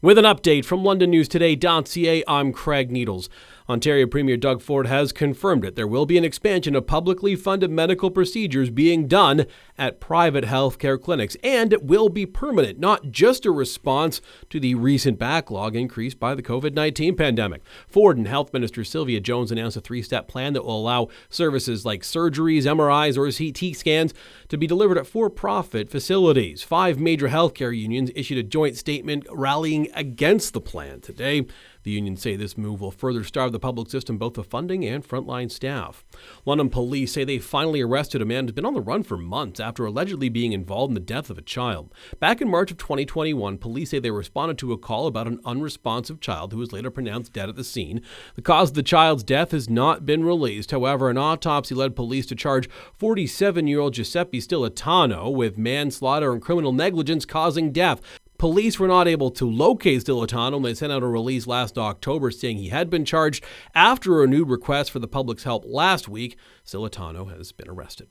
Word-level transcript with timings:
With 0.00 0.16
an 0.16 0.24
update 0.24 0.64
from 0.64 0.84
LondonNewsToday.ca, 0.84 2.22
I'm 2.28 2.52
Craig 2.52 2.92
Needles. 2.92 3.28
Ontario 3.68 4.06
Premier 4.06 4.38
Doug 4.38 4.62
Ford 4.62 4.86
has 4.86 5.12
confirmed 5.12 5.62
it. 5.62 5.76
There 5.76 5.86
will 5.86 6.06
be 6.06 6.16
an 6.16 6.24
expansion 6.24 6.74
of 6.74 6.86
publicly 6.86 7.36
funded 7.36 7.70
medical 7.70 8.10
procedures 8.10 8.70
being 8.70 9.06
done 9.06 9.44
at 9.76 10.00
private 10.00 10.44
healthcare 10.44 10.98
clinics, 10.98 11.36
and 11.44 11.70
it 11.70 11.84
will 11.84 12.08
be 12.08 12.24
permanent, 12.24 12.78
not 12.78 13.10
just 13.10 13.44
a 13.44 13.50
response 13.50 14.22
to 14.48 14.58
the 14.58 14.74
recent 14.74 15.18
backlog 15.18 15.76
increased 15.76 16.18
by 16.18 16.34
the 16.34 16.42
COVID 16.42 16.72
19 16.72 17.14
pandemic. 17.14 17.62
Ford 17.86 18.16
and 18.16 18.26
Health 18.26 18.54
Minister 18.54 18.84
Sylvia 18.84 19.20
Jones 19.20 19.52
announced 19.52 19.76
a 19.76 19.82
three 19.82 20.00
step 20.00 20.28
plan 20.28 20.54
that 20.54 20.64
will 20.64 20.80
allow 20.80 21.08
services 21.28 21.84
like 21.84 22.02
surgeries, 22.02 22.62
MRIs, 22.62 23.18
or 23.18 23.30
CT 23.30 23.76
scans 23.76 24.14
to 24.48 24.56
be 24.56 24.66
delivered 24.66 24.96
at 24.96 25.06
for 25.06 25.28
profit 25.28 25.90
facilities. 25.90 26.62
Five 26.62 26.98
major 26.98 27.28
healthcare 27.28 27.76
unions 27.76 28.10
issued 28.14 28.38
a 28.38 28.42
joint 28.42 28.78
statement 28.78 29.26
rallying 29.30 29.87
against 29.94 30.52
the 30.52 30.60
plan 30.60 31.00
today. 31.00 31.46
The 31.84 31.94
unions 31.94 32.20
say 32.20 32.36
this 32.36 32.58
move 32.58 32.80
will 32.80 32.90
further 32.90 33.24
starve 33.24 33.52
the 33.52 33.58
public 33.58 33.88
system 33.88 34.18
both 34.18 34.36
of 34.36 34.46
funding 34.46 34.84
and 34.84 35.02
frontline 35.02 35.50
staff. 35.50 36.04
London 36.44 36.68
police 36.68 37.12
say 37.12 37.24
they 37.24 37.38
finally 37.38 37.80
arrested 37.80 38.20
a 38.20 38.26
man 38.26 38.44
who's 38.44 38.52
been 38.52 38.66
on 38.66 38.74
the 38.74 38.80
run 38.80 39.02
for 39.02 39.16
months 39.16 39.58
after 39.58 39.86
allegedly 39.86 40.28
being 40.28 40.52
involved 40.52 40.90
in 40.90 40.94
the 40.94 41.00
death 41.00 41.30
of 41.30 41.38
a 41.38 41.42
child. 41.42 41.94
Back 42.20 42.42
in 42.42 42.50
March 42.50 42.70
of 42.70 42.76
2021, 42.76 43.56
police 43.56 43.90
say 43.90 44.00
they 44.00 44.10
responded 44.10 44.58
to 44.58 44.72
a 44.72 44.78
call 44.78 45.06
about 45.06 45.28
an 45.28 45.40
unresponsive 45.44 46.20
child 46.20 46.52
who 46.52 46.58
was 46.58 46.72
later 46.72 46.90
pronounced 46.90 47.32
dead 47.32 47.48
at 47.48 47.56
the 47.56 47.64
scene. 47.64 48.02
The 48.34 48.42
cause 48.42 48.70
of 48.70 48.74
the 48.74 48.82
child's 48.82 49.24
death 49.24 49.52
has 49.52 49.70
not 49.70 50.04
been 50.04 50.24
released. 50.24 50.72
However, 50.72 51.08
an 51.08 51.16
autopsy 51.16 51.74
led 51.74 51.96
police 51.96 52.26
to 52.26 52.34
charge 52.34 52.68
47 52.98 53.66
year 53.66 53.80
old 53.80 53.94
Giuseppe 53.94 54.40
Stilitano 54.40 55.32
with 55.32 55.56
manslaughter 55.56 56.32
and 56.32 56.42
criminal 56.42 56.72
negligence 56.72 57.24
causing 57.24 57.72
death. 57.72 58.02
Police 58.38 58.78
were 58.78 58.86
not 58.86 59.08
able 59.08 59.32
to 59.32 59.50
locate 59.50 60.04
Stilitano 60.04 60.56
and 60.56 60.64
they 60.64 60.74
sent 60.74 60.92
out 60.92 61.02
a 61.02 61.08
release 61.08 61.48
last 61.48 61.76
October 61.76 62.30
saying 62.30 62.58
he 62.58 62.68
had 62.68 62.88
been 62.88 63.04
charged 63.04 63.44
after 63.74 64.14
a 64.14 64.20
renewed 64.20 64.48
request 64.48 64.92
for 64.92 65.00
the 65.00 65.08
public's 65.08 65.42
help 65.42 65.64
last 65.66 66.08
week. 66.08 66.36
Stilitano 66.64 67.36
has 67.36 67.50
been 67.50 67.68
arrested. 67.68 68.06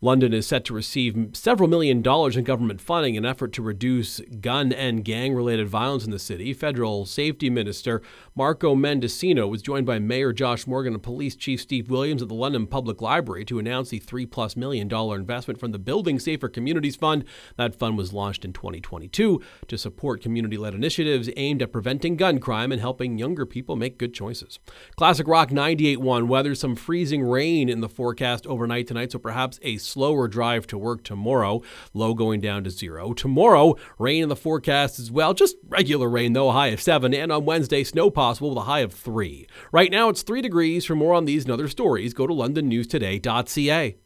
London 0.00 0.32
is 0.32 0.46
set 0.46 0.64
to 0.64 0.74
receive 0.74 1.30
several 1.32 1.68
million 1.68 2.02
dollars 2.02 2.36
in 2.36 2.44
government 2.44 2.80
funding 2.80 3.16
in 3.16 3.24
an 3.24 3.30
effort 3.30 3.52
to 3.52 3.62
reduce 3.62 4.20
gun 4.40 4.72
and 4.72 5.04
gang 5.04 5.34
related 5.34 5.66
violence 5.68 6.04
in 6.04 6.12
the 6.12 6.20
city. 6.20 6.52
Federal 6.52 7.04
Safety 7.04 7.50
Minister 7.50 8.00
Marco 8.36 8.76
Mendicino 8.76 9.50
was 9.50 9.60
joined 9.60 9.86
by 9.86 9.98
Mayor 9.98 10.32
Josh 10.32 10.68
Morgan 10.68 10.94
and 10.94 11.02
Police 11.02 11.34
Chief 11.34 11.60
Steve 11.60 11.90
Williams 11.90 12.22
at 12.22 12.28
the 12.28 12.34
London 12.34 12.68
Public 12.68 13.02
Library 13.02 13.44
to 13.46 13.58
announce 13.58 13.88
the 13.88 13.98
three 13.98 14.24
plus 14.24 14.56
million 14.56 14.86
dollar 14.86 15.16
investment 15.16 15.58
from 15.58 15.72
the 15.72 15.80
Building 15.80 16.20
Safer 16.20 16.48
Communities 16.48 16.94
Fund. 16.94 17.24
That 17.56 17.74
fund 17.74 17.98
was 17.98 18.12
launched 18.12 18.44
in 18.44 18.52
2022 18.52 19.42
to 19.66 19.78
support 19.78 20.22
community 20.22 20.56
led 20.56 20.74
initiatives 20.74 21.28
aimed 21.36 21.60
at 21.60 21.72
preventing 21.72 22.14
gun 22.14 22.38
crime 22.38 22.70
and 22.70 22.80
helping 22.80 23.18
younger 23.18 23.44
people 23.44 23.74
make 23.74 23.98
good 23.98 24.14
choices. 24.14 24.60
Classic 24.94 25.26
Rock 25.26 25.50
98.1 25.50 26.28
weather, 26.28 26.54
some 26.54 26.76
freezing 26.76 27.24
rain 27.24 27.68
in 27.68 27.80
the 27.80 27.88
forecast 27.88 28.46
overnight 28.46 28.86
tonight, 28.86 29.10
so 29.10 29.18
perhaps 29.18 29.58
a 29.62 29.76
slower 29.88 30.28
drive 30.28 30.66
to 30.68 30.78
work 30.78 31.02
tomorrow, 31.02 31.62
low 31.94 32.14
going 32.14 32.40
down 32.40 32.64
to 32.64 32.70
zero. 32.70 33.12
Tomorrow, 33.12 33.76
rain 33.98 34.24
in 34.24 34.28
the 34.28 34.36
forecast 34.36 34.98
as 34.98 35.10
well, 35.10 35.34
just 35.34 35.56
regular 35.66 36.08
rain 36.08 36.32
though, 36.32 36.50
high 36.50 36.68
of 36.68 36.80
seven, 36.80 37.14
and 37.14 37.32
on 37.32 37.44
Wednesday, 37.44 37.84
snow 37.84 38.10
possible 38.10 38.50
with 38.50 38.58
a 38.58 38.62
high 38.62 38.80
of 38.80 38.92
three. 38.92 39.46
Right 39.72 39.90
now, 39.90 40.08
it's 40.08 40.22
three 40.22 40.42
degrees. 40.42 40.84
For 40.84 40.94
more 40.94 41.14
on 41.14 41.24
these 41.24 41.44
and 41.44 41.52
other 41.52 41.68
stories, 41.68 42.14
go 42.14 42.26
to 42.26 42.34
londonnewstoday.ca. 42.34 43.96